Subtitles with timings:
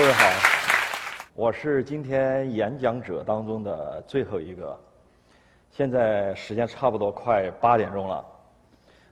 [0.00, 0.30] 各位好，
[1.34, 4.74] 我是今天演讲者当中的最后一个。
[5.70, 8.24] 现在时间差不多快八点钟了，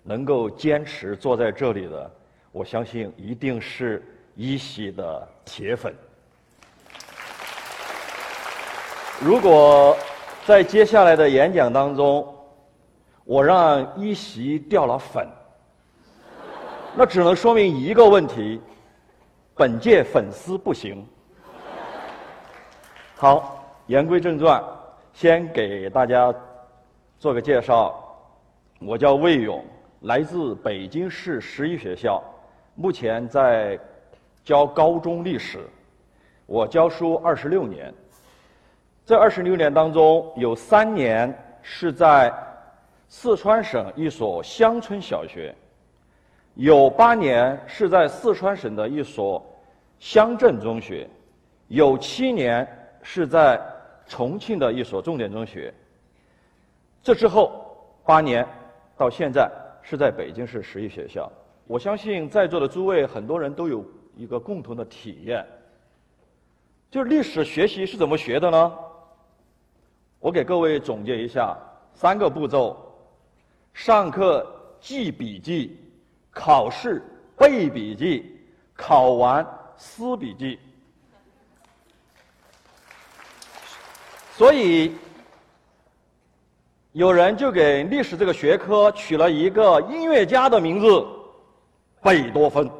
[0.03, 2.11] 能够坚持坐在这里的，
[2.53, 4.03] 我相信一定是
[4.35, 5.95] 一席的铁粉。
[9.21, 9.95] 如果
[10.47, 12.35] 在接下来的演讲当中，
[13.27, 15.29] 我让一席掉了粉，
[16.97, 18.59] 那只能说明一个问题。
[19.59, 21.05] 本届粉丝不行。
[23.17, 24.63] 好，言归正传，
[25.13, 26.33] 先给大家
[27.19, 27.93] 做个介绍。
[28.79, 29.65] 我叫魏勇，
[30.03, 32.23] 来自北京市十一学校，
[32.77, 33.77] 目前在
[34.45, 35.59] 教高中历史。
[36.47, 37.93] 我教书二十六年，
[39.05, 42.33] 这二十六年当中，有三年是在
[43.09, 45.53] 四川省一所乡村小学。
[46.55, 49.45] 有八年是在四川省的一所
[49.99, 51.09] 乡镇中学，
[51.69, 52.67] 有七年
[53.03, 53.61] 是在
[54.07, 55.73] 重庆的一所重点中学。
[57.03, 58.47] 这之后八年
[58.97, 59.51] 到现在
[59.83, 61.31] 是在北京市十一学校。
[61.67, 63.85] 我相信在座的诸位很多人都有
[64.17, 65.47] 一个共同的体验，
[66.91, 68.73] 就是历史学习是怎么学的呢？
[70.19, 71.57] 我给各位总结一下
[71.95, 72.77] 三个步骤：
[73.73, 74.47] 上课
[74.81, 75.77] 记笔记。
[76.31, 77.03] 考试
[77.37, 78.39] 背笔记，
[78.75, 79.45] 考完
[79.79, 80.59] 撕笔记。
[84.37, 84.95] 所以，
[86.93, 91.07] 有人就给历史这个学科取了一个音乐家的名字——
[92.03, 92.71] 贝多芬。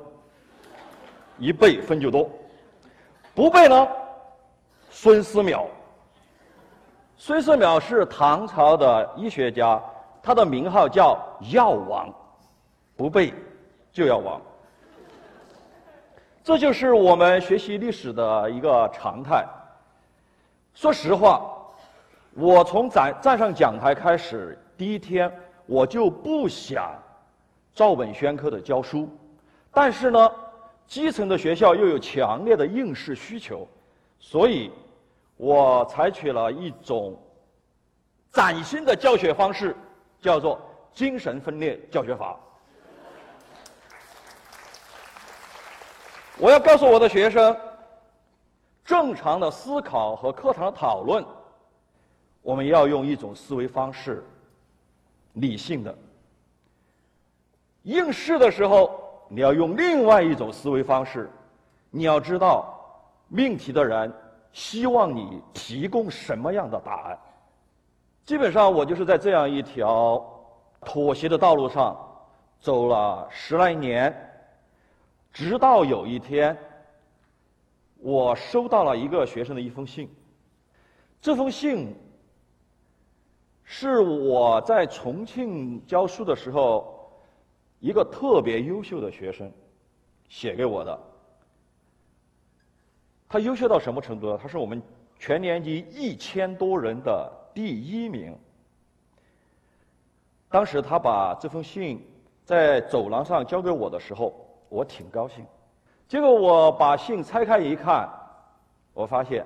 [1.39, 2.29] 一背分就多，
[3.35, 3.89] 不背呢？
[4.91, 5.65] 孙思邈。
[7.17, 9.81] 孙思邈是唐朝的医学家，
[10.23, 11.19] 他的名号叫
[11.53, 12.13] 药王。
[12.97, 13.33] 不背。
[13.91, 14.41] 就要亡，
[16.49, 19.45] 这就是我们学习历史的一个常态。
[20.73, 21.55] 说实话，
[22.33, 25.31] 我从站站上讲台开始，第一天
[25.67, 26.91] 我就不想
[27.75, 29.07] 照本宣科的教书，
[29.71, 30.31] 但是呢，
[30.87, 33.69] 基层的学校又有强烈的应试需求，
[34.19, 34.73] 所以
[35.37, 37.15] 我采取了一种
[38.33, 39.77] 崭新的教学方式，
[40.19, 40.59] 叫做
[40.95, 42.41] 精神分裂教学法。
[46.41, 47.57] 我要告诉我的学生，
[48.85, 51.25] 正常的思考和课堂的讨论，
[52.43, 54.25] 我们要用一种思维方式，
[55.33, 55.93] 理性的。
[57.83, 61.29] 应试的时候，你要用另外一种思维方式。
[61.91, 62.73] 你要知道，
[63.27, 64.13] 命题的人
[64.53, 67.19] 希望你提供什么样的答案。
[68.25, 70.25] 基本上，我就是在这样一条
[70.83, 71.97] 妥协的道路上
[72.61, 74.25] 走了十来年。
[75.33, 76.57] 直到有一天，
[77.99, 80.09] 我收到了一个学生的一封信。
[81.21, 81.95] 这封信
[83.63, 87.13] 是我在重庆教书的时候，
[87.79, 89.53] 一个特别优秀的学生
[90.29, 90.99] 写给我的。
[93.29, 94.39] 他优秀到什么程度呢？
[94.41, 94.83] 他是我们
[95.19, 98.37] 全年级一千多人的第一名。
[100.49, 102.03] 当时他把这封信
[102.45, 104.48] 在走廊上交给我的时候。
[104.69, 105.45] 我挺高兴，
[106.07, 108.09] 结果我把信拆开一看，
[108.93, 109.45] 我发现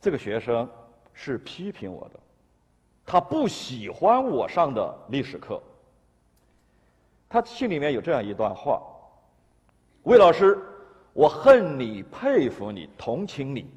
[0.00, 0.68] 这个学生
[1.12, 2.20] 是批评我的，
[3.04, 5.62] 他不喜欢我上的历史课。
[7.28, 8.80] 他信里面有这样一段话
[10.04, 10.58] ：“魏老师，
[11.12, 13.70] 我恨你，佩服你，同情你，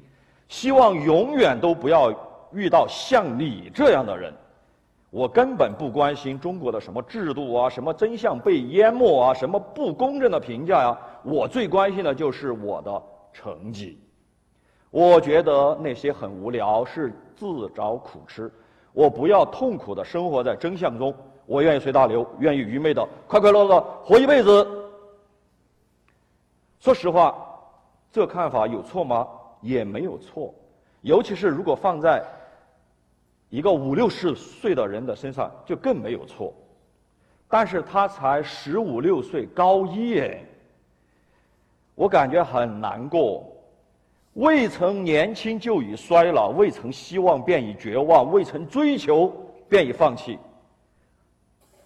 [0.48, 2.10] 希望永远都不要
[2.52, 4.32] 遇到像你这样的人。”
[5.12, 10.98] 我根本不关心中国的什么制度啊，什么真相被淹没啊，什么不公正的评价呀。
[11.22, 14.00] 我最关心的就是我的成绩。
[14.90, 18.50] 我觉得那些很无聊，是自找苦吃。
[18.94, 21.14] 我不要痛苦的生活在真相中。
[21.44, 24.66] 我愿意随大流，愿意愚昧的快快乐乐活一辈子。
[26.80, 27.36] 说实话，
[28.10, 29.28] 这看法有错吗？
[29.60, 30.54] 也没有错，
[31.02, 32.24] 尤其是如果放在。
[33.52, 36.54] 一个五六十岁的人的身上就更没有错，
[37.50, 40.42] 但是他才十五六岁，高一哎，
[41.94, 43.46] 我感觉很难过。
[44.32, 49.28] 未曾年轻就已衰老，未曾希望便已绝望，未曾追求
[49.68, 50.38] 便已放弃。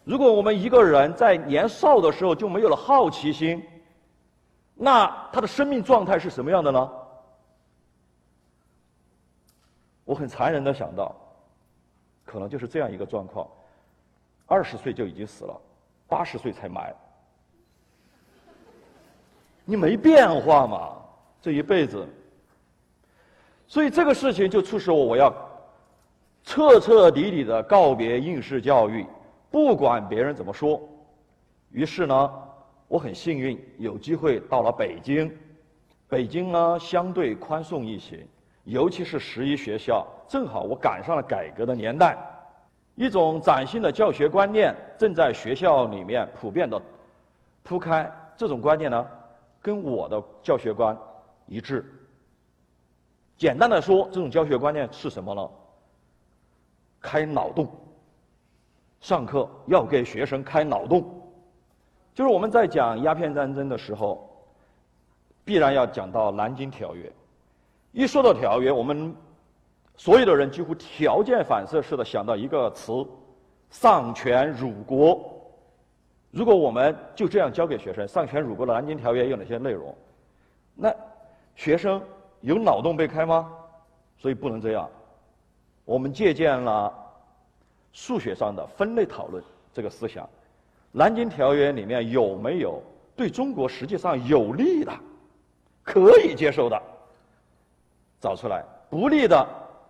[0.04, 3.60] 如果我们一个人在年少的时候就没有了好奇心，
[4.72, 6.88] 那他的生命状态是什么样的呢？
[10.04, 11.12] 我很残忍的想到。
[12.37, 13.49] 可能就是这样一个状况：
[14.44, 15.59] 二十岁就已经死了，
[16.06, 16.94] 八十岁才埋。
[19.65, 20.99] 你没变化嘛？
[21.41, 22.06] 这一辈子。
[23.67, 25.35] 所以这个事情就促使我，我要
[26.44, 29.06] 彻彻底底的告别应试教育，
[29.50, 30.79] 不管别人怎么说。
[31.71, 32.33] 于是呢，
[32.87, 35.35] 我很幸运有机会到了北京。
[36.06, 38.27] 北京呢相对宽松一些，
[38.65, 42.17] 尤其是十一学校，正好我赶上了改革的年代，
[42.94, 46.81] 一种崭新的教学观念正在学校里面普遍的
[47.62, 48.11] 铺开。
[48.37, 49.06] 这种观念呢，
[49.62, 50.96] 跟我的教学观
[51.46, 51.84] 一致。
[53.37, 55.50] 简单的说，这种教学观念是什么呢？
[57.00, 57.69] 开脑洞。
[59.00, 61.05] 上课要给学生开脑洞，
[62.14, 64.28] 就是我们在讲鸦片战争的时候，
[65.44, 67.06] 必然要讲到《南京条约》。
[67.93, 69.14] 一说到条约，我们
[69.96, 72.93] 所有的人几乎条件反射似的想到一个词：
[73.70, 75.32] 丧权辱国。
[76.31, 79.94] 如果我们就这样教给学生“丧权辱国”的《南京条约》有哪些内容，
[80.75, 80.94] 那
[81.54, 82.02] 学生。
[82.43, 83.50] 有脑洞被开吗？
[84.19, 84.88] 所以不能这样。
[85.84, 86.92] 我们借鉴了
[87.92, 89.42] 数学上的分类讨论
[89.72, 90.25] 这个思想，
[90.92, 92.81] 《南京条约》里面有没有
[93.16, 94.92] 对中国实际上有利的、
[95.82, 96.81] 可以接受的，
[98.20, 99.44] 找出来；不利的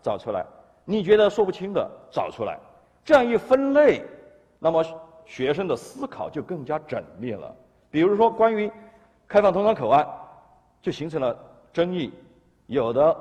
[0.07, 0.47] 找出来。
[0.85, 2.57] 你觉得说不清的找出来。
[3.05, 4.05] 这样一分类，
[4.61, 4.85] 那么
[5.25, 7.53] 学生的思考就更加缜密了。
[7.91, 8.71] 比如说，关于
[9.27, 10.07] 开放通商口岸，
[10.81, 11.37] 就形成了
[11.73, 12.13] 争议。
[12.69, 13.17] 有的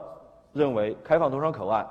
[0.54, 1.88] 认为开放通商口岸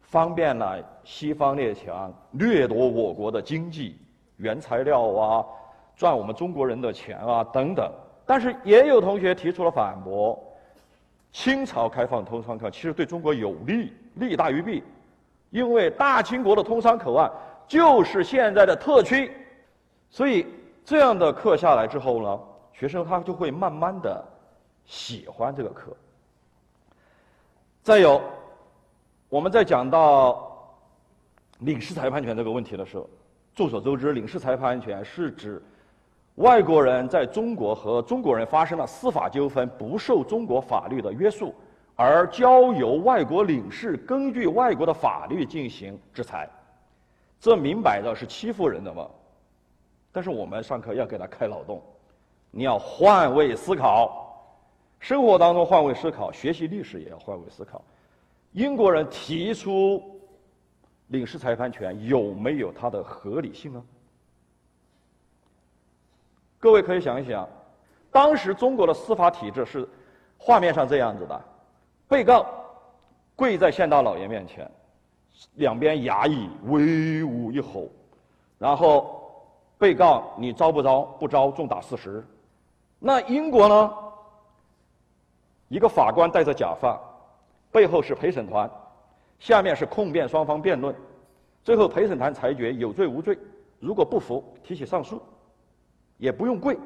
[0.00, 3.98] 方便了西方列强掠夺我国的经济
[4.38, 5.44] 原材料啊，
[5.94, 7.92] 赚我们中国人的钱啊等等。
[8.24, 10.42] 但是也有同学提出了反驳：
[11.32, 14.82] 清朝开放通商口岸其实对中国有利，利大于弊，
[15.50, 17.30] 因为大清国的通商口岸
[17.66, 19.32] 就是现在的特区。
[20.10, 20.46] 所以
[20.84, 22.40] 这样的课下来之后呢，
[22.72, 24.24] 学生他就会慢慢的
[24.84, 25.96] 喜欢这个课。
[27.82, 28.22] 再有，
[29.28, 30.52] 我们在讲到
[31.60, 33.08] 领事裁判权这个问题的时候，
[33.54, 35.62] 众所周知，领事裁判权是指
[36.36, 41.54] 外国人在中国和中国人发生了司法纠纷，不受中国法律的约束，
[41.94, 46.48] 而交由外国领事根据外国的法律进行制裁，
[47.38, 49.08] 这明摆着是欺负人的嘛。
[50.10, 51.82] 但是我们上课要给他开脑洞，
[52.50, 54.20] 你要换位思考。
[55.00, 57.82] 生活当中换位思考，学习历史也要换位思考。
[58.52, 60.20] 英国人提出
[61.08, 63.82] 领事裁判权有没有它的合理性呢？
[66.60, 67.48] 各位可以想一想，
[68.10, 69.88] 当时中国的司法体制是
[70.38, 71.44] 画面上这样子的：
[72.12, 72.44] 被告
[73.34, 74.70] 跪在县大老爷面前，
[75.54, 77.88] 两边衙役威武一吼，
[78.58, 79.32] 然后
[79.78, 81.04] 被告你招不招？
[81.18, 82.22] 不招，重打四十。
[82.98, 83.94] 那英国呢？
[85.68, 87.00] 一个法官戴着假发，
[87.70, 88.70] 背后是陪审团，
[89.38, 90.94] 下面是控辩双方辩论，
[91.64, 93.38] 最后陪审团裁决有罪无罪。
[93.80, 95.18] 如果不服，提起上诉，
[96.18, 96.78] 也不用跪，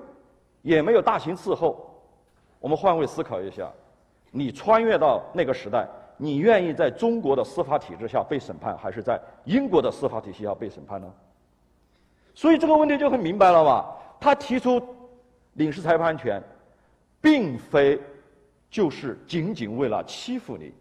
[0.63, 1.85] 也没有大刑伺候。
[2.61, 3.69] 我们换位思考一下，
[4.37, 11.13] 你穿越到那个时代，你愿意在中国的司法体制下被审判，还是在英国的司法体系下被审判呢？
[12.35, 13.87] 所以这个问题就很明白了嘛。
[14.21, 14.83] 他提出
[15.55, 16.43] 领事裁判权，
[17.21, 18.01] 并非。
[18.69, 20.75] 就是仅仅为了欺负你，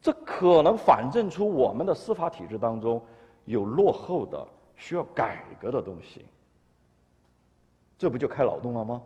[0.00, 3.00] 这可能反证出我们的司法体制当中
[3.44, 4.44] 有落后的、
[4.76, 6.24] 需要改革的东西。
[7.98, 9.00] 这不就开脑洞了吗？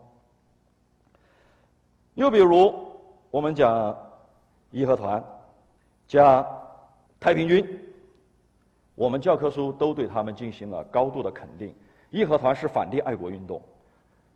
[2.14, 2.72] 又比如
[3.34, 3.96] 我们讲
[4.70, 5.20] 义和团，
[6.06, 6.46] 讲
[7.18, 7.80] 太平军，
[8.94, 11.74] 我们教科书都对他们进行了高度的肯定。
[12.10, 13.60] 义和团是反帝爱国运动，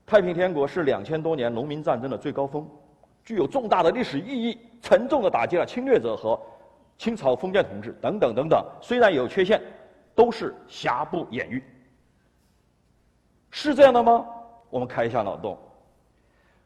[0.05, 2.69] 太平天国是两千多年农民战争的最高峰。
[3.25, 6.37] 具有重大的历史意义，沉重的打击了侵略者和
[6.97, 8.67] 清朝封建统治等等等等。
[8.81, 9.63] 虽然有缺陷，
[10.13, 11.63] 都是瑕不掩瑜。
[13.53, 14.27] 是这样的吗？
[14.71, 15.57] 我们开一下脑洞。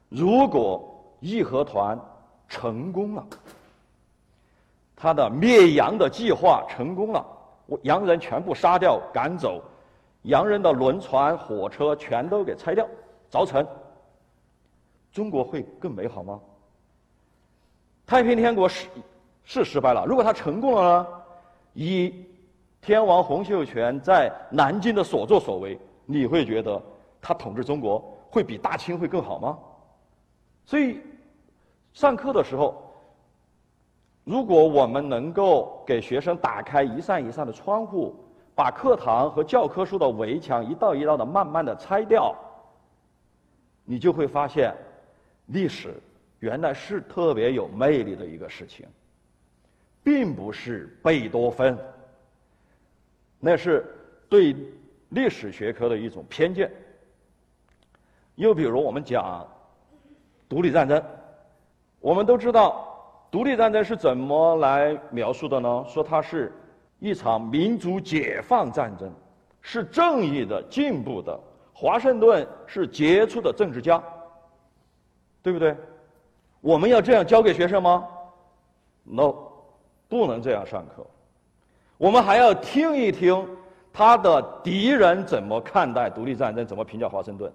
[0.08, 0.88] 如果
[1.20, 2.00] 义和团
[2.52, 3.26] 成功了，
[4.94, 7.26] 他的灭洋的计划成功了，
[7.64, 9.62] 我洋人全部杀掉赶走，
[10.24, 12.86] 洋人的轮船、火车全都给拆掉
[13.30, 13.66] 凿沉，
[15.10, 16.38] 中国会更美好吗？
[18.04, 18.86] 太平天国是
[19.44, 20.04] 是失败了。
[20.04, 21.06] 如果他成功了呢？
[21.72, 22.14] 以
[22.82, 26.80] 天王洪秀全在南京的所作所为，你会觉得
[27.18, 27.98] 他统治中国
[28.30, 29.58] 会比大清会更好吗？
[30.66, 31.00] 所以，
[31.92, 32.92] 上课的时候，
[34.24, 38.14] 如果我们能够给学生打开一扇一扇的窗户，
[38.54, 42.34] 把课堂和教科书的围墙一道一道的慢慢的拆掉，
[43.84, 44.74] 你就会发现，
[45.46, 45.94] 历史。
[46.40, 48.84] 原来是特别有魅力的一个事情，
[50.02, 51.78] 并不是贝多芬，
[53.38, 53.86] 那是
[54.28, 54.56] 对
[55.10, 56.68] 历史学科的一种偏见。
[58.34, 59.46] 又比如我们讲
[60.48, 61.00] 独立战争，
[62.02, 62.86] 我们都知道
[63.30, 65.84] 独立战争是怎么来描述的呢？
[65.88, 66.52] 说它是
[66.98, 69.10] 一场民族解放战争，
[69.60, 71.38] 是正义的、进步的。
[71.72, 74.02] 华盛顿是杰出的政治家，
[75.42, 75.74] 对不对？
[76.60, 78.06] 我们要这样教给学生吗
[79.04, 79.34] ？No，
[80.08, 81.06] 不能这样上课。
[81.96, 83.48] 我们还要听一听
[83.92, 87.52] 他的敌人怎么看待独立战争，怎么评价华盛顿。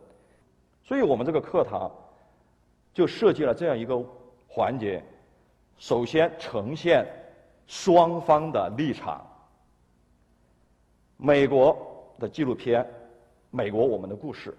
[0.84, 1.92] 所以我们这个课堂
[2.94, 4.02] 就设计了这样一个
[4.58, 5.04] 环节：
[5.78, 7.08] 首先呈现
[7.68, 9.24] 双方的立场。
[11.16, 11.78] 美国
[12.18, 12.84] 的纪录片
[13.52, 14.50] 《美国我们的故事》，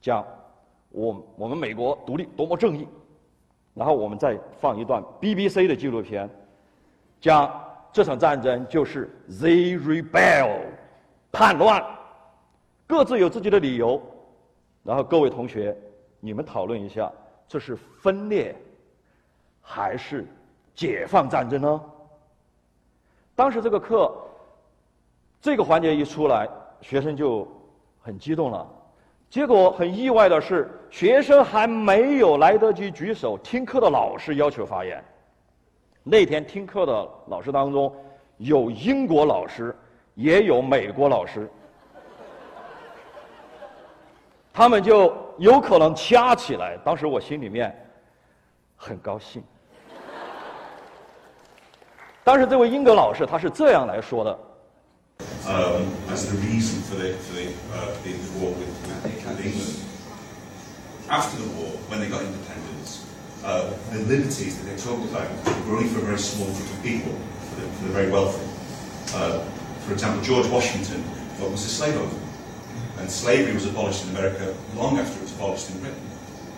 [0.00, 0.26] 讲
[0.90, 2.88] 我我们美国独立多么正义。
[3.72, 6.28] 然后我们再放一段 BBC 的纪录片，
[7.20, 10.60] 讲这场战争就是 They rebel，
[11.30, 11.84] 叛乱，
[12.84, 14.02] 各自有自己的理由。
[14.82, 15.76] 然后各位同学，
[16.18, 17.12] 你们讨论一下，
[17.46, 18.56] 这是分裂
[19.64, 20.24] 还是
[20.74, 21.80] 解放战争呢？
[23.34, 24.14] 当时这个课
[25.40, 26.48] 这个环节一出来，
[26.80, 27.48] 学生就
[28.00, 28.64] 很激动了。
[29.28, 35.02] 结果很意外的是，学生还没有来得及举手，听课的老师要求发言。
[36.04, 37.92] 那天听课的老师当中，
[38.36, 39.74] 有英国老师，
[40.14, 41.50] 也有美国老师，
[44.52, 46.76] 他们就有可能掐起来。
[46.84, 47.74] 当时我心里面
[48.76, 49.42] 很高兴。
[52.23, 54.39] 当时这位英国老师他是这样来说的。
[55.49, 59.85] um, as the reason for the, for the, uh, the, the war with, with, England.
[61.09, 63.05] After the war, when they got independence,
[63.43, 65.27] uh, the liberties that they talked about
[65.65, 67.13] were only for a very small group of people,
[67.49, 68.45] for the, for the very wealthy.
[69.15, 69.39] Uh,
[69.85, 71.03] for example, George Washington
[71.39, 72.19] was a slave owner,
[72.99, 76.09] and slavery was abolished in America long after it was abolished in Britain.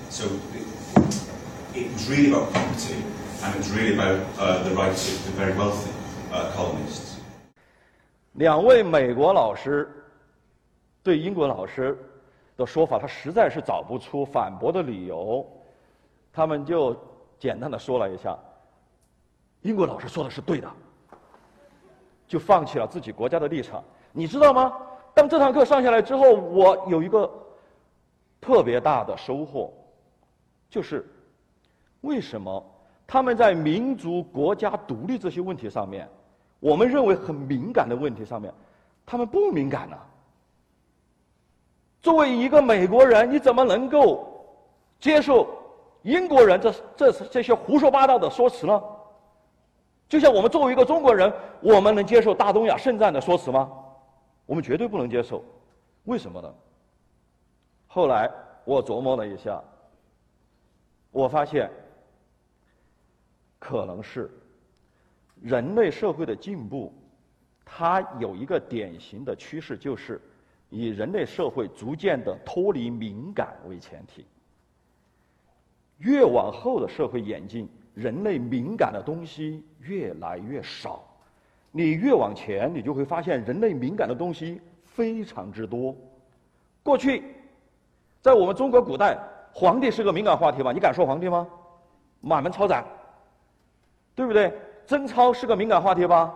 [0.09, 3.05] So it, it was really about property,
[3.42, 5.90] and it was really by uh the rights of the very wealthy
[6.32, 7.16] uh, colonists.
[8.32, 9.88] 两位美国老师
[11.02, 11.96] 对英国老师
[12.56, 15.46] 的说法，他实在是找不出反驳的理由，
[16.32, 16.96] 他们就
[17.38, 18.36] 简单的说了一下，
[19.62, 20.70] 英国老师说的是对的，
[22.26, 23.82] 就放弃了自己国家的立场。
[24.12, 24.72] 你知道吗？
[25.14, 27.30] 当这堂课上下来之后，我有一个
[28.40, 29.72] 特别大的收获，
[30.68, 31.06] 就是
[32.02, 32.62] 为什么
[33.06, 36.08] 他们在民族、国家独立这些问题上面。
[36.58, 38.52] 我们认为很敏感的问题上面，
[39.04, 39.96] 他们不敏感呢。
[42.00, 44.26] 作为一个美国人，你怎么能够
[44.98, 45.46] 接受
[46.02, 48.82] 英国人这这这些胡说八道的说辞呢？
[50.08, 53.70] 就像我们作为一个中国人，我们能接受大东亚圣战的说辞吗？
[54.46, 55.44] 我们绝对不能接受。
[56.04, 56.54] 为什么呢？
[57.86, 58.30] 后来
[58.64, 59.62] 我琢磨了一下，
[61.10, 61.70] 我发现
[63.58, 64.30] 可能是。
[65.42, 66.92] 人类社会的进步，
[67.64, 70.20] 它有一个典型的趋势，就是
[70.70, 74.24] 以人类社会逐渐的脱离敏感为前提。
[75.98, 81.04] 越往后的社会演进，人类敏感的东西越来越少。
[81.70, 85.94] 你越往前，你就会发现人类敏感的东西非常之多。
[86.82, 87.24] 过去，
[88.22, 89.18] 在我们中国古代，
[89.52, 90.72] 皇帝是个敏感话题吧？
[90.72, 91.46] 你敢说皇帝吗？
[92.22, 92.82] 满门抄斩，
[94.16, 94.52] 对不对？
[94.86, 96.32] 贞操是个敏感话题吧？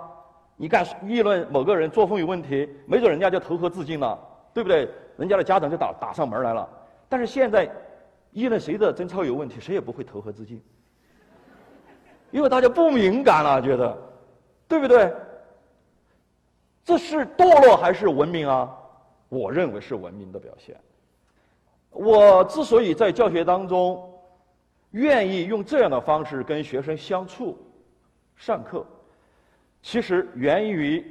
[0.56, 4.18] 你敢议论某个人作风有问题，没准人家就投河自尽了，
[4.52, 4.88] 对不对？
[5.16, 6.68] 人家的家长就打打上门来了。
[7.08, 7.70] 但是现在，
[8.32, 10.62] 议论谁的贞操有问题，谁也不会投河自尽，
[12.30, 13.96] 因为大家不敏感了，觉得，
[14.68, 15.12] 对不对？
[16.84, 18.68] 这是堕落还是文明啊？
[19.28, 20.76] 我认为是文明的表现。
[21.90, 24.12] 我之所以在教学当中
[24.90, 27.56] 愿意用这样的方式跟学生相处。
[28.40, 28.87] 上课，
[29.82, 31.04] 其实源于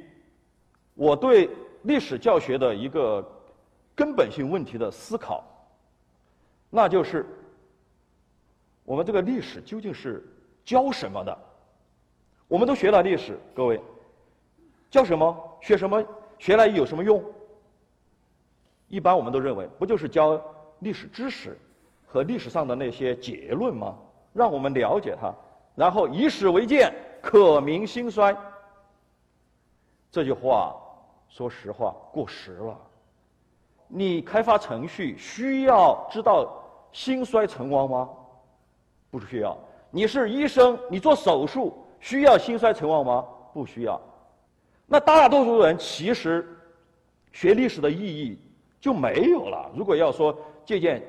[0.94, 1.48] 我对
[1.82, 3.24] 历史教学的一个
[3.94, 5.44] 根本性问题的思考，
[6.68, 7.24] 那就是
[8.84, 10.26] 我们这个历史究竟是
[10.64, 11.38] 教什么的？
[12.48, 13.80] 我们都学了历史，各位
[14.90, 15.58] 教什么？
[15.60, 16.04] 学什么？
[16.36, 17.22] 学来有什么用？
[18.88, 20.42] 一般我们都认为，不就是教
[20.80, 21.56] 历史知识
[22.08, 23.96] 和历史上的那些结论吗？
[24.32, 25.32] 让我们了解它，
[25.76, 26.92] 然后以史为鉴。
[27.22, 28.36] 可明兴衰，
[30.10, 30.74] 这句话
[31.28, 32.78] 说实话过时了。
[33.86, 36.48] 你开发程序需要知道
[36.92, 38.08] 兴衰成亡吗？
[39.10, 39.56] 不需要。
[39.90, 43.26] 你是医生，你做手术需要兴衰存亡吗？
[43.52, 44.00] 不需要。
[44.86, 46.48] 那大多数人其实
[47.32, 48.40] 学历史的意义
[48.80, 49.70] 就没有了。
[49.74, 51.02] 如果要说借鉴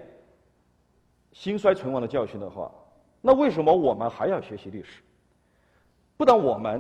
[1.34, 2.72] 兴衰存亡的教训的话，
[3.22, 5.04] 那为什么我们还要学习历史？
[6.22, 6.80] 不但我们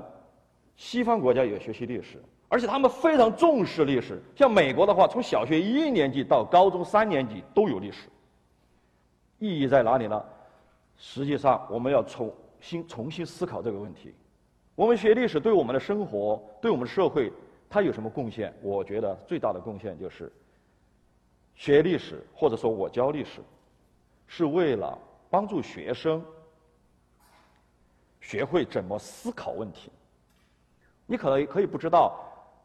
[0.76, 4.22] 西方国家也学习历史，而且他们非常重视历史。
[4.36, 8.08] 像美国的话，从小学一年级到高中三年级都有历史。
[9.40, 10.24] 意义在哪里呢？
[10.96, 14.14] 实际上，我们要重新重新思考这个问题。
[14.76, 17.34] 我们学历史对我们的生活、对我们的社会，
[17.68, 18.54] 它有什么贡献？
[18.62, 20.32] 我觉得最大的贡献就是
[21.56, 23.42] 学历史，或者说我教历史，
[24.28, 24.96] 是为了
[25.32, 26.24] 帮助学生
[28.22, 29.92] 学会怎么思考问题。
[31.06, 32.18] 你可能可以不知道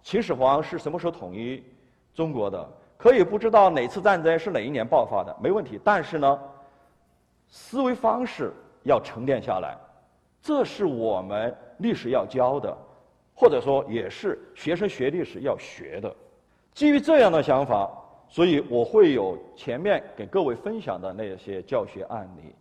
[0.03, 1.61] 秦始皇是什么时候统一
[2.15, 5.81] 中国的，可以不知道哪次战争是哪一年爆发的，没问题。
[5.83, 6.39] 但是呢？
[7.49, 9.79] 思维方式要沉淀下来，
[10.43, 12.77] 这是我们历史要教的，
[13.37, 16.13] 或者说也是学生学历史要学的。
[16.75, 17.89] 基于这样的想法，
[18.29, 22.53] 所以我会有前面给各位分享的那些教学案例，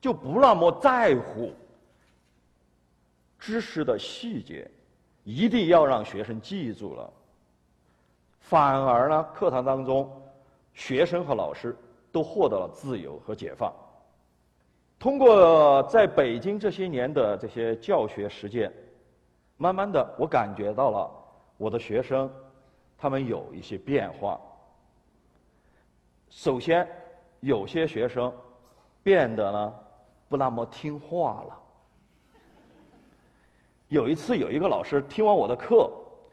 [0.00, 1.52] 就不那么在乎
[3.38, 4.68] 知识的细节，
[5.24, 7.12] 一定要让学生记住了。
[8.40, 10.10] 反而呢，课堂当中，
[10.74, 11.76] 学生和老师
[12.10, 13.72] 都获得了自由和解放。
[14.98, 18.72] 通过在北京这些年的这些教学实践，
[19.56, 21.10] 慢慢的，我感觉到了
[21.56, 22.28] 我的学生，
[22.96, 24.40] 他们有一些变化。
[26.30, 26.88] 首先，
[27.40, 28.32] 有些学生
[29.02, 29.74] 变得呢
[30.28, 31.60] 不那么听话了。
[33.88, 35.90] 有一次，有一个老师听完我的课，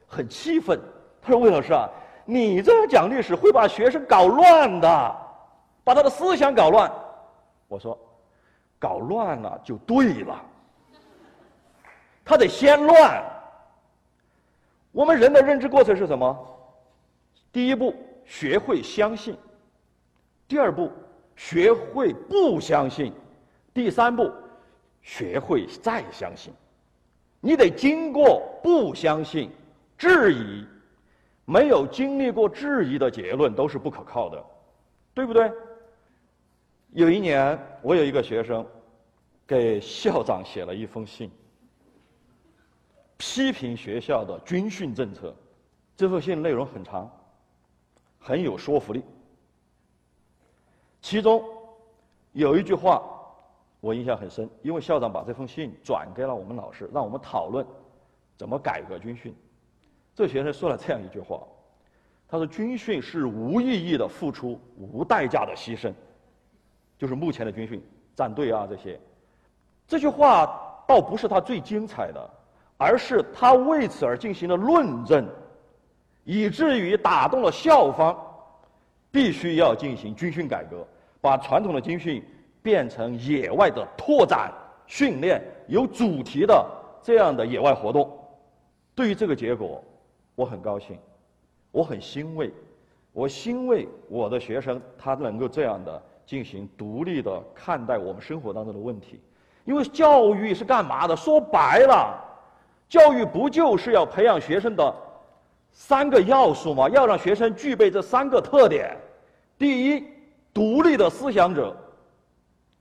[0.08, 0.80] 很气愤，
[1.22, 1.90] 他说：“魏老师啊，
[2.26, 5.16] 你这样讲历史会把学生搞乱的，
[5.84, 6.92] 把他的思想搞乱。”
[7.68, 7.98] 我说。
[8.78, 10.40] 搞乱了就对了，
[12.24, 13.24] 他得先乱。
[14.92, 16.38] 我们人的认知过程是什么？
[17.52, 19.34] 第一步，学会相信；
[20.48, 20.92] 第二步，
[21.36, 23.12] 学会不相信；
[23.74, 24.32] 第三步，
[25.02, 26.54] 学会再相信。
[27.40, 29.52] 你得经过不相信、
[29.98, 30.66] 质疑，
[31.46, 34.44] 没有经历过质疑的结论都是不可靠的，
[35.14, 35.52] 对不对？
[36.92, 38.66] 有一年，我有一个学生
[39.46, 41.30] 给校长写了一封信，
[43.18, 45.36] 批评学校的军训政策。
[45.98, 47.10] 这封信内容很长，
[48.20, 49.04] 很有说服力。
[51.02, 51.44] 其中
[52.34, 53.04] 有一句话
[53.86, 57.64] 我印象很深，因为校长把这封信转给了我们老师，让我们讨论
[58.36, 59.32] 怎么改革军训。
[60.16, 61.40] 这学生说了这样一句话
[62.28, 65.94] ：“他说，军训是无意义的付出，无代价的牺牲。”
[66.98, 67.80] 就是目前的军训
[68.16, 69.00] 站队啊，这些，
[69.88, 72.28] 这句话倒不是他最精彩的，
[72.78, 75.30] 而是他为此而进行了论证，
[76.24, 78.18] 以至于打动了校方，
[79.12, 80.84] 必须要进行军训改革，
[81.22, 82.24] 把传统的军训
[82.66, 84.52] 变成野外的拓展
[84.88, 86.66] 训练，有主题的
[87.00, 88.12] 这样的野外活动。
[88.96, 89.84] 对于这个结果，
[90.34, 90.98] 我很高兴，
[91.70, 92.52] 我很欣慰，
[93.14, 96.02] 我欣慰我的学生他能够这样的。
[96.26, 99.22] 进行独立的看待我们生活当中的问题，
[99.64, 101.16] 因为教育是干嘛的？
[101.16, 102.20] 说白了，
[102.90, 104.96] 教育不就是要培养学生的
[105.72, 106.90] 三个要素吗？
[106.90, 108.98] 要让学生具备这三个特点：
[109.56, 110.04] 第一，
[110.52, 111.72] 独立的思想者；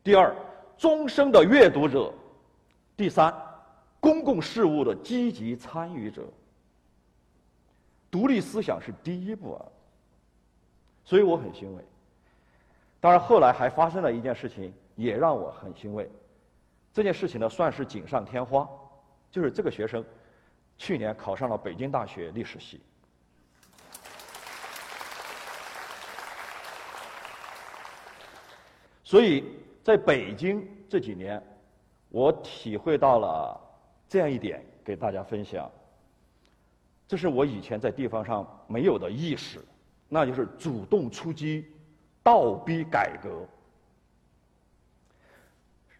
[0.04, 0.36] 第二，
[0.76, 2.12] 终生的阅读者；
[2.94, 3.34] 第三，
[3.98, 6.22] 公共事务的积极参与者。
[8.10, 9.64] 独立思想是第一步啊，
[11.04, 11.82] 所以我很欣慰。
[13.00, 16.08] 当然，后来还发生了一件事情，也让我很欣慰。
[16.92, 18.68] 这件事情呢，算是锦上添花，
[19.30, 20.04] 就是这个学生
[20.76, 22.78] 去年考上了北京大学历史系。
[29.02, 29.44] 所以，
[29.84, 31.40] 在北京这几年，
[32.08, 33.60] 我体会到了
[34.08, 35.70] 这样一点，给大家分享。
[37.06, 39.62] 这是我以前在地方上没有的意识，
[40.08, 41.66] 那就是主动出击。
[42.22, 43.46] 倒逼改革。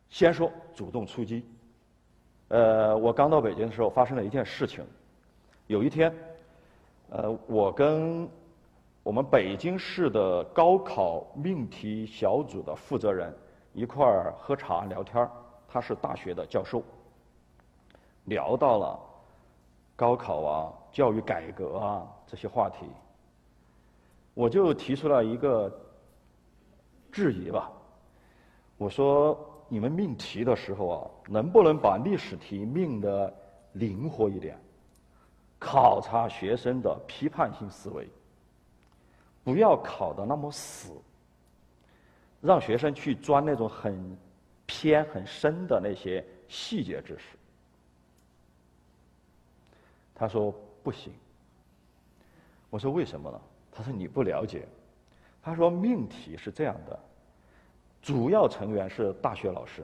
[0.09, 1.45] 先说主动出击。
[2.49, 4.83] 呃，我刚到北京的时候，发生了一件事情。
[5.67, 6.11] 有一天，
[7.11, 8.27] 呃，我跟
[9.03, 13.31] 我们北京市的高考命题小组的负责人
[13.75, 15.29] 一块儿喝茶聊天
[15.69, 16.83] 他是大学的教授。
[18.25, 18.99] 聊到了
[19.95, 22.87] 高考啊、教育改革啊这些话题，
[24.33, 25.71] 我就提出了一个。
[27.13, 27.71] 质疑吧，
[28.77, 33.33] 我说你们命题的时候啊，能不能把历史题命的
[33.75, 34.59] 灵活一点，
[35.57, 38.11] 考察学生的批判性思维，
[39.45, 40.91] 不要考的那么死，
[42.45, 44.17] 让学生去钻那种很
[44.67, 47.39] 偏很深的那些细节知识。
[50.15, 51.11] 他说不行。
[52.69, 53.41] 我说为什么呢？
[53.73, 54.69] 他说你不了解。
[55.43, 56.99] 他说命题是这样的，
[58.03, 59.83] 主要成员是大学老师，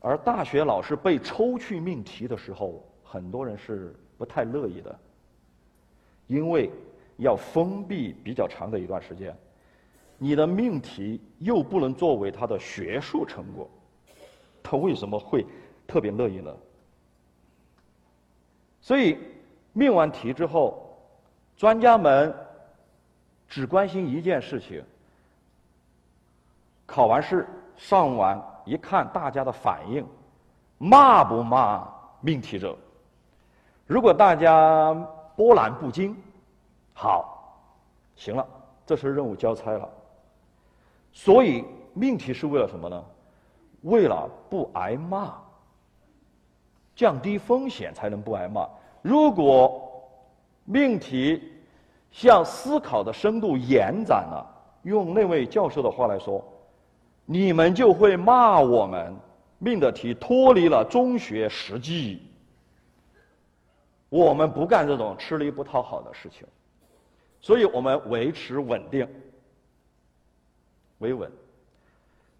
[0.00, 4.98] 而大学老师被抽去命题的时候，很多人是不太乐意的，
[6.26, 6.70] 因为
[7.16, 9.36] 要封闭比较长的一段时间，
[10.24, 13.68] 你的命题又不能作为他的学术成果，
[14.62, 15.44] 他为什么会
[15.86, 16.56] 特别乐意呢？
[18.80, 19.18] 所以。
[19.76, 20.96] 命完题之后，
[21.56, 22.32] 专家们
[23.48, 24.84] 只关心一件事情：
[26.86, 27.44] 考完试
[27.76, 30.06] 上完一看大家的反应，
[30.78, 31.84] 骂不骂
[32.20, 32.78] 命题者？
[33.84, 34.94] 如果大家
[35.34, 36.16] 波澜不惊，
[36.92, 37.60] 好，
[38.14, 38.46] 行了，
[38.86, 39.90] 这是任务交差了。
[41.14, 43.02] 所以命题是为了什么呢？
[43.82, 45.34] 为了不挨骂，
[46.96, 48.68] 降低风险才能不挨骂。
[49.00, 49.80] 如果
[50.64, 51.52] 命题
[52.10, 54.44] 向思考的深度延展了，
[54.82, 56.44] 用那位教授的话来说，
[57.26, 59.14] 你们就会骂我们
[59.58, 62.22] 命的题脱离了中学实际。
[64.08, 66.46] 我们不干这种吃力不讨好的事情，
[67.40, 69.06] 所以我们维持稳定、
[71.04, 71.30] 维稳。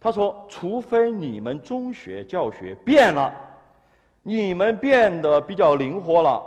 [0.01, 3.33] 他说：“除非你们中学教学变了，
[4.23, 6.43] 你们变得比较灵活了。”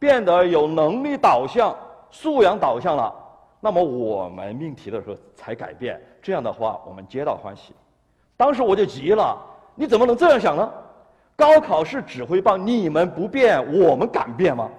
[0.00, 1.76] 变得有能力导向、
[2.08, 3.12] 素养导向了，
[3.58, 6.00] 那么我们命题的时候才改变。
[6.22, 7.74] 这样的话，我们皆大欢喜。
[8.36, 9.36] 当时我就急了：
[9.74, 10.72] 你怎么能这样想呢？
[11.34, 14.70] 高考是指挥棒，你们不变，我们敢变吗？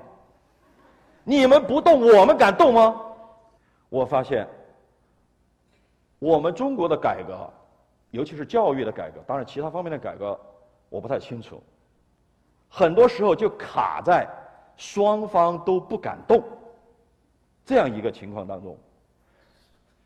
[1.26, 2.96] 你们不动，我们敢动吗？
[3.90, 4.48] 我发现，
[6.20, 7.52] 我们中国的改革，
[8.12, 10.40] 尤其是教育的改革，当然其他方面的改革
[10.90, 11.64] 我不太清楚，
[12.70, 14.28] 很多时候就卡在。
[14.78, 16.42] 双方都不敢动，
[17.66, 18.78] 这样一个情况当中，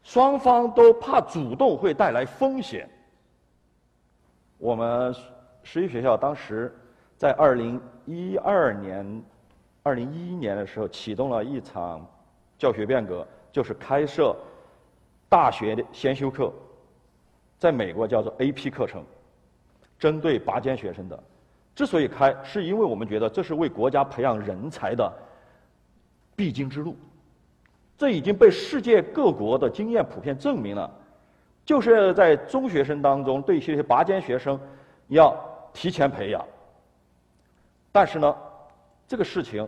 [0.01, 2.89] 双方都怕主动会带来风险。
[4.57, 5.13] 我们
[5.61, 6.75] 十一学校当时
[7.19, 9.23] 在二零一二年、
[9.83, 12.03] 二零一一年的时候启动了一场
[12.57, 14.35] 教学变革，就是开设
[15.33, 16.53] 大学的先修课，
[17.57, 19.03] 在美国叫做 AP 课程，
[19.97, 21.23] 针对拔尖学生的。
[21.73, 25.11] 之所以开，是因为我们觉得这是为国家培养人才的
[26.35, 26.95] 必经之路。
[27.97, 30.87] 这已经被世界各国的经验普遍证明了，
[31.65, 34.59] 就是在中学生当中对一些拔尖学生
[35.07, 35.35] 要
[35.73, 36.45] 提前培养。
[37.91, 38.35] 但是呢，
[39.07, 39.67] 这个事情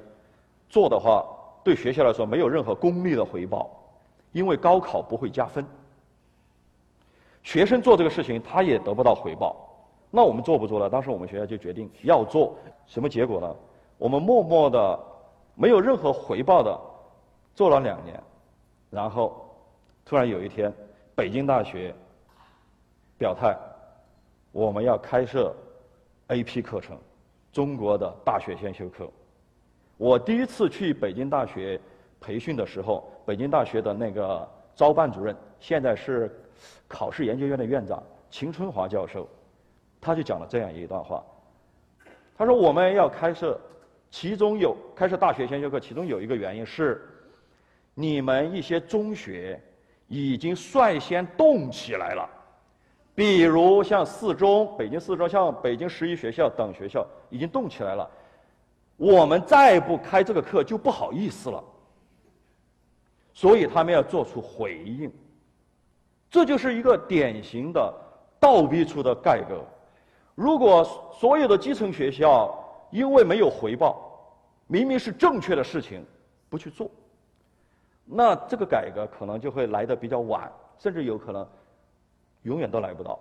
[0.70, 1.26] 做的话，
[1.64, 3.68] 对学校来说没有任何功利的回报，
[4.36, 5.66] 因为高考不会加分。
[7.42, 9.56] 学生做这个事情，他也得不到回报。
[10.12, 10.90] 那我们做不做了？
[10.90, 13.56] 当时我们学校就决定要做，什么结果呢？
[13.98, 15.00] 我们默默的，
[15.56, 16.78] 没有任何回报的
[17.54, 18.22] 做了两年，
[18.90, 19.50] 然后
[20.04, 20.74] 突然有一天，
[21.16, 21.96] 北京大学
[23.18, 23.58] 表态，
[24.52, 25.56] 我们要开设
[26.28, 26.98] AP 课程，
[27.54, 29.10] 中国的大学先修课。
[29.96, 31.80] 我第一次去北京大学
[32.20, 36.34] 培训的时候，北京大学的那个招办主任，现在是
[36.88, 39.28] 考试研究院的院长秦春华教授。
[40.00, 41.24] 他就讲了这样一段话，
[42.38, 43.60] 他说：“我们要开设，
[44.12, 47.10] 其中有开设大学先修课，其中有一个原因是，
[47.96, 49.60] 你们一些中学
[50.08, 52.30] 已经率先动起来了，
[53.16, 58.08] 比如像四中、北京四中、像北京十一学校等学校已经动起来了，
[58.98, 61.64] 我们再不开这个课就不好意思了，
[63.36, 65.12] 所以他们要做出回应，
[66.32, 67.94] 这就是一个典型的
[68.40, 69.64] 倒逼出的改革。”
[70.34, 72.54] 如果所有的基层学校
[72.92, 74.12] 因为没有回报，
[74.68, 76.04] 明明是正确的事情，
[76.50, 76.90] 不去做，
[78.04, 81.48] 那这个改革可能就会来的比较晚，甚至有可能
[82.44, 83.20] 永远都来不到。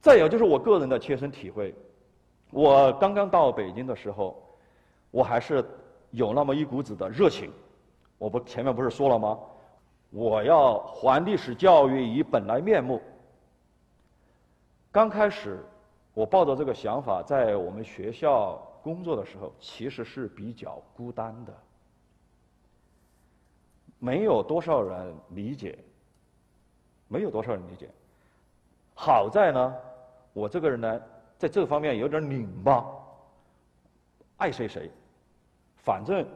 [0.00, 1.74] 再有就是我个人的切身体会，
[2.52, 4.40] 我刚刚到北京的时候，
[5.10, 5.64] 我还是
[6.10, 7.52] 有那么一股子的热情。
[8.18, 9.38] 我不前面不是说了吗？
[10.10, 13.00] 我要还历史教育以本来面目。
[14.90, 15.62] 刚开始，
[16.14, 21.52] 我抱着这个想法在我们学校工作的时候，其实是比较孤单的，
[23.98, 25.78] 没有多少人理解，
[27.06, 27.90] 没有多少人理解。
[28.94, 29.76] 好在呢，
[30.32, 31.02] 我这个人呢，
[31.36, 32.84] 在这方面有点拧巴，
[34.38, 34.90] 爱谁谁，
[35.76, 36.26] 反正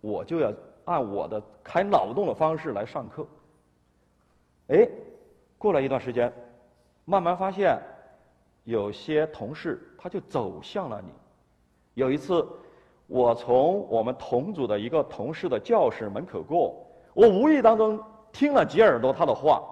[0.00, 0.50] 我就要
[0.88, 3.26] 按我的开脑洞的方式来上课。
[4.68, 4.88] 哎，
[5.58, 6.32] 过了一段时间，
[7.04, 7.78] 慢慢发现
[8.64, 11.12] 有些同事他就走向了你。
[11.94, 12.46] 有一次，
[13.06, 16.74] 我从我们同组的一个同事的教室门口过，
[17.12, 19.62] 我无意当中听了几耳朵他的话，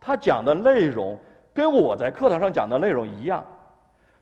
[0.00, 1.18] 他讲的内容
[1.54, 3.44] 跟我在课堂上讲的内容一样，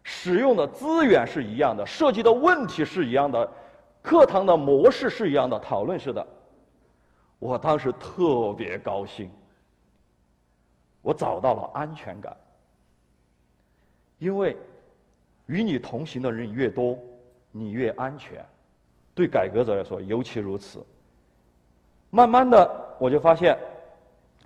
[0.03, 3.49] 使用的资源是一样的，涉及的问题是一样的，
[4.03, 6.27] 课堂的模式是一样的，讨论是的。
[7.39, 9.31] 我当时特别高兴，
[11.03, 12.37] 我找到了安全感，
[14.19, 14.57] 因为
[15.47, 16.99] 与你同行的人越多。
[17.59, 18.45] 你越安全，
[19.15, 20.85] 对改革者来说尤其如此。
[22.11, 23.59] 慢慢的，我就发现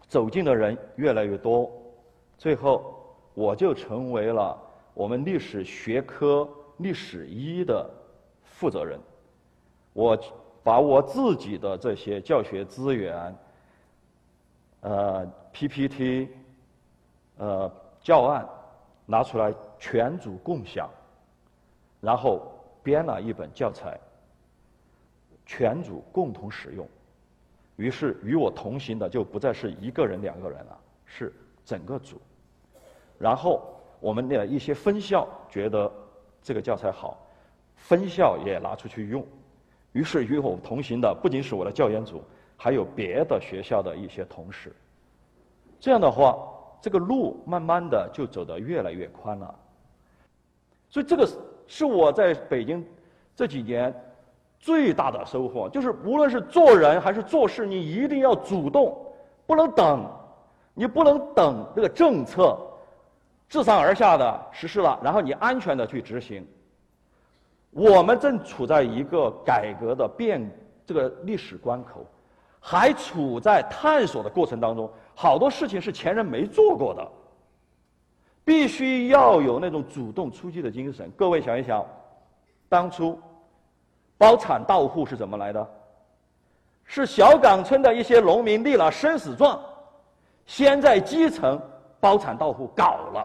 [0.07, 1.69] 走进的人越来越多，
[2.39, 4.57] 最后我就成为了
[4.95, 7.91] 我们历史学科历史一的
[8.45, 8.97] 负责人。
[9.93, 10.17] 我
[10.63, 13.37] 把我自己的这些教学资源，
[14.81, 16.29] 呃 PPT，
[17.37, 17.71] 呃
[18.01, 18.49] 教案
[19.07, 20.89] 拿出来全组共享，
[22.01, 22.57] 然后。
[22.83, 24.01] 编了一本教材，
[25.45, 26.89] 全组共同使用。
[27.77, 31.31] 于是与我同行的就不再是一个人、两个人了，是
[31.63, 32.19] 整个组。
[33.19, 35.93] 然后我们的一些分校觉得
[36.43, 37.19] 这个教材好，
[37.77, 39.23] 分校也拿出去用。
[39.93, 42.23] 于是与我同行的不仅是我的教研组，
[42.57, 44.75] 还有别的学校的一些同事。
[45.79, 46.39] 这样的话，
[46.81, 49.55] 这个路慢慢的就走得越来越宽了。
[50.89, 51.29] 所以这个。
[51.73, 52.85] 是我在北京
[53.37, 53.95] 这几年
[54.59, 59.01] 最大的收获，就是无论是做人还是做事，你一定要主动，
[59.47, 60.05] 不能等，
[60.75, 62.59] 你不能等这个政策
[63.49, 66.45] 自上而下的实施了，然后你安全的去执行。
[67.71, 70.51] 我们正处在一个改革的变
[70.85, 72.05] 这个历史关口，
[72.59, 77.09] 还处在探索的过程当中，好多事情是前人没做过的。
[78.45, 81.09] 必须要有那种主动出击的精神。
[81.17, 81.87] 各位想一想，
[82.69, 83.17] 当初
[84.19, 85.71] 包产到户是怎么来的？
[86.85, 89.61] 是小岗村的一些农民立了生死状，
[90.47, 91.61] 先在基层
[92.01, 93.25] 包产到户搞了，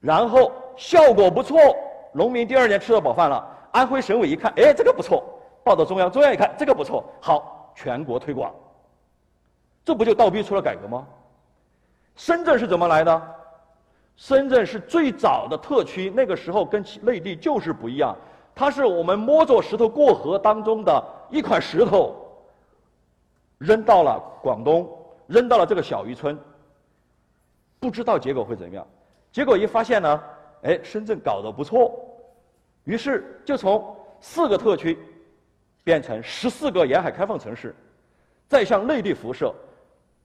[0.00, 1.58] 然后效果不错，
[2.14, 3.46] 农民第二年吃到饱饭了。
[3.72, 5.22] 安徽省委一看，哎，这个不错，
[5.64, 8.54] 报到中央，中央一看这个不错，好，全国推广。
[9.84, 11.06] 这不就倒逼出了改革吗？
[12.14, 13.22] 深圳是怎么来的？
[14.16, 18.16] 深圳是最早的特区，那个时候跟内地就是不一样，
[18.54, 22.14] 它是我们摸着石头过河当中的一块石头，
[23.58, 24.88] 扔到了广东，
[25.26, 26.38] 扔到了这个小渔村，
[27.80, 28.86] 不知道结果会怎么样。
[29.32, 30.22] 结果一发现呢，
[30.62, 31.92] 哎，深圳搞得不错，
[32.84, 34.98] 于是就从四个特区
[35.82, 37.74] 变成十四个沿海开放城市，
[38.48, 39.54] 再向内地辐射，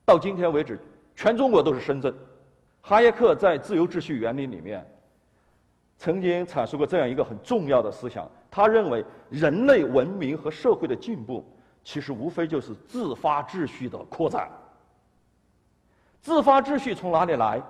[0.06, 0.80] 到今天为止，
[1.16, 2.14] 全中国都是深圳。
[2.82, 4.86] 哈耶克在《自由秩序原理》里面
[5.98, 11.46] 曾经阐述过这样一个很重要的思想，他认为人类文明和社会的进步，
[11.84, 14.50] 其实无非就是自发秩序的扩展。
[16.22, 17.62] 自发秩序从哪里来？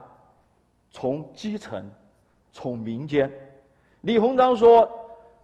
[0.92, 1.88] 从基层，
[2.52, 3.32] 从民间。
[4.02, 4.90] 李鸿章说，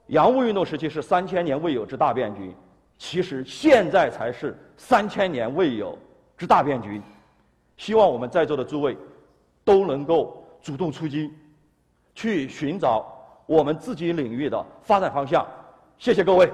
[0.08, 2.54] 洋务运动时期是三千年未有之大变局，
[2.98, 5.98] 其实现在才是三千年未有
[6.38, 7.02] 之大变局。
[7.78, 8.98] 希望我们在座的诸位。
[9.66, 11.34] 都能够主动出击，
[12.14, 13.04] 去寻找
[13.48, 15.44] 我们自己领域的发展方向。
[15.98, 16.48] 谢谢各位。